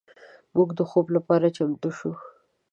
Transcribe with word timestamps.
موږ 0.55 0.69
د 0.77 0.81
خوب 0.89 1.05
لپاره 1.15 1.53
چمتو 1.57 1.89
شو. 1.97 2.11